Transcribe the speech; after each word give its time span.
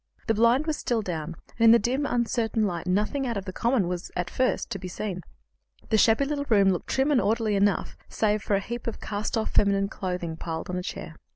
The 0.25 0.33
blind 0.33 0.65
was 0.65 0.77
still 0.77 1.03
down, 1.03 1.35
and 1.59 1.65
in 1.65 1.71
the 1.73 1.77
dim, 1.77 2.07
uncertain 2.07 2.65
light 2.65 2.87
nothing 2.87 3.27
out 3.27 3.37
of 3.37 3.45
the 3.45 3.53
common 3.53 3.87
was, 3.87 4.09
at 4.15 4.31
first, 4.31 4.71
to 4.71 4.79
be 4.79 4.87
seen. 4.87 5.21
The 5.91 5.97
shabby 5.99 6.25
little 6.25 6.47
room 6.49 6.69
looked 6.71 6.87
trim 6.87 7.11
and 7.11 7.21
orderly 7.21 7.55
enough, 7.55 7.95
save 8.09 8.41
for 8.41 8.55
a 8.55 8.59
heap 8.61 8.87
of 8.87 8.99
cast 8.99 9.37
off 9.37 9.51
feminine 9.51 9.89
clothing 9.89 10.37
piled 10.37 10.69
upon 10.69 10.79
a 10.79 10.81
chair. 10.81 11.17